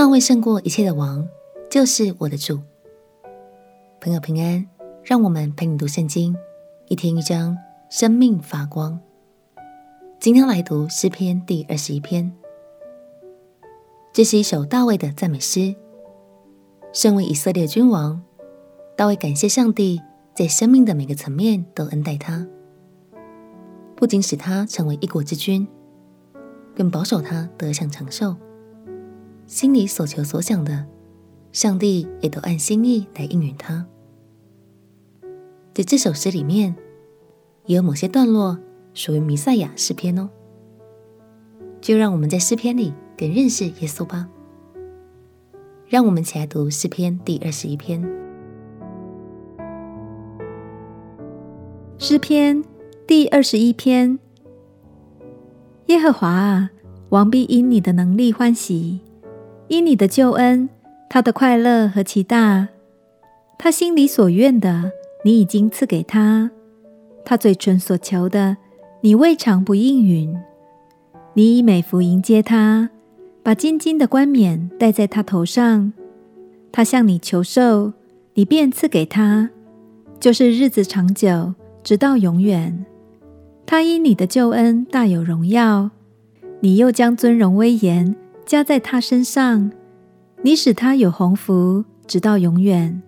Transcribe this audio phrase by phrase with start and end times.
[0.00, 1.28] 那位胜过一切的王，
[1.70, 2.58] 就是我的主。
[4.00, 4.66] 朋友平安，
[5.04, 6.34] 让我们陪你读圣经，
[6.88, 7.54] 一天一章，
[7.90, 8.98] 生命发光。
[10.18, 12.32] 今天来读诗篇第二十一篇，
[14.10, 15.74] 这是一首大卫的赞美诗。
[16.94, 18.22] 身为以色列君王，
[18.96, 20.00] 大卫感谢上帝
[20.34, 22.46] 在生命的每个层面都恩待他，
[23.94, 25.68] 不仅使他成为一国之君，
[26.74, 28.34] 更保守他得享长寿。
[29.50, 30.86] 心里所求所想的，
[31.50, 33.84] 上帝也都按心意来应允他。
[35.74, 36.76] 在这首诗里面，
[37.66, 38.56] 也有某些段落
[38.94, 40.30] 属于弥赛亚诗篇哦。
[41.80, 44.28] 就让我们在诗篇里更认识耶稣吧。
[45.88, 48.00] 让我们一起来读诗篇第二十一篇。
[51.98, 52.62] 诗篇
[53.04, 54.20] 第二十一篇：
[55.86, 56.70] 耶和华啊，
[57.08, 59.00] 王必因你的能力欢喜。
[59.70, 60.68] 因你的救恩，
[61.08, 62.66] 他的快乐何其大！
[63.56, 64.90] 他心里所愿的，
[65.24, 66.50] 你已经赐给他；
[67.24, 68.56] 他嘴唇所求的，
[69.00, 70.36] 你未尝不应允。
[71.34, 72.90] 你以美福迎接他，
[73.44, 75.92] 把金金的冠冕戴在他头上。
[76.72, 77.92] 他向你求寿，
[78.34, 79.50] 你便赐给他，
[80.18, 81.54] 就是日子长久，
[81.84, 82.84] 直到永远。
[83.64, 85.90] 他因你的救恩大有荣耀，
[86.58, 88.16] 你又将尊荣威严。
[88.50, 89.70] 加在他身上，
[90.42, 93.00] 你使他有鸿福，直到永远；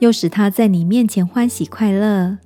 [0.00, 2.38] 又使他在你面前欢喜快乐。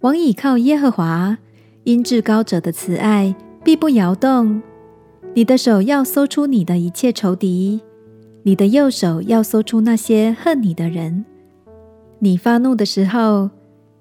[0.00, 1.38] 王倚靠耶和华，
[1.84, 4.60] 因至高者的慈爱必不摇动。
[5.32, 7.82] 你的手要搜出你的一切仇敌，
[8.42, 11.24] 你的右手要搜出那些恨你的人。
[12.18, 13.48] 你发怒的时候，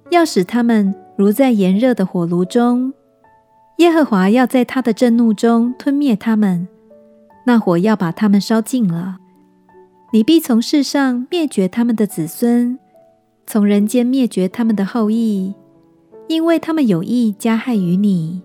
[0.09, 2.91] 要使他们如在炎热的火炉中。
[3.77, 6.67] 耶和华要在他的震怒中吞灭他们。
[7.48, 9.20] 那火要把他们烧尽了，
[10.12, 12.78] 你必从世上灭绝他们的子孙，
[13.46, 15.56] 从人间灭绝他们的后裔，
[16.28, 18.41] 因为他们有意加害于你，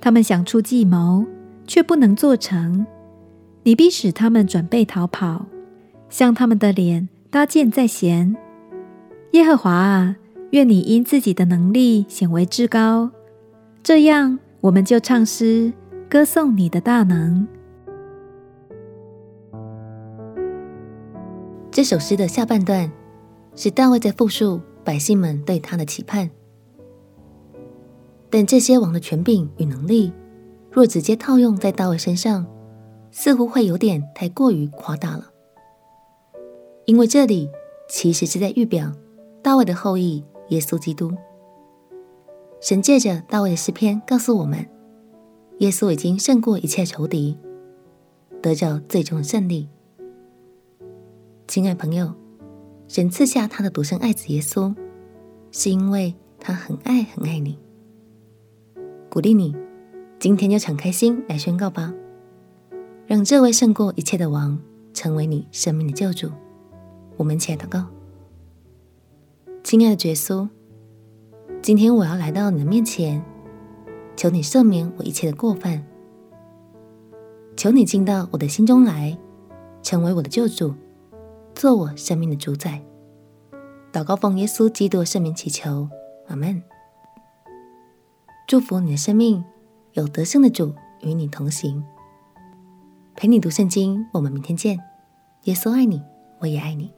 [0.00, 1.24] 他们想出计谋，
[1.68, 2.84] 却不能做成。
[3.62, 5.46] 你必使他们准备逃跑，
[6.08, 8.36] 向他们的脸搭箭在弦。
[9.34, 10.16] 耶和华啊，
[10.50, 13.08] 愿你因自己的能力显为至高，
[13.84, 15.72] 这样我们就唱诗
[16.10, 17.46] 歌颂你的大能。
[21.82, 22.88] 这首诗的下半段
[23.56, 26.30] 是大卫在复述百姓们对他的期盼，
[28.30, 30.12] 但这些王的权柄与能力，
[30.70, 32.46] 若直接套用在大卫身上，
[33.10, 35.32] 似乎会有点太过于夸大了。
[36.84, 37.50] 因为这里
[37.88, 38.92] 其实是在预表
[39.42, 41.12] 大卫的后裔耶稣基督。
[42.60, 44.64] 神借着大卫的诗篇告诉我们，
[45.58, 47.36] 耶稣已经胜过一切仇敌，
[48.40, 49.68] 得着最终的胜利。
[51.52, 52.10] 亲爱朋友，
[52.88, 54.74] 神赐下他的独生爱子耶稣，
[55.50, 57.58] 是因为他很爱很爱你。
[59.10, 59.54] 鼓励你，
[60.18, 61.92] 今天就敞开心来宣告吧，
[63.06, 64.58] 让这位胜过一切的王
[64.94, 66.30] 成为你生命的救主。
[67.18, 67.84] 我们一起来祷告。
[69.62, 70.48] 亲爱的耶稣，
[71.60, 73.22] 今天我要来到你的面前，
[74.16, 75.84] 求你赦免我一切的过犯，
[77.58, 79.18] 求你进到我的心中来，
[79.82, 80.72] 成为我的救主。
[81.54, 82.82] 做我生命的主宰，
[83.92, 85.88] 祷告奉耶稣基督的圣名祈求，
[86.28, 86.62] 阿门。
[88.48, 89.44] 祝福你的生命
[89.92, 91.84] 有得胜的主与你同行，
[93.14, 94.06] 陪你读圣经。
[94.12, 94.78] 我们明天见。
[95.44, 96.02] 耶稣爱你，
[96.40, 96.92] 我也爱你。